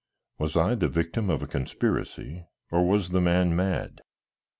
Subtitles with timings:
[0.39, 3.99] Was I the victim of a conspiracy, or was the man mad?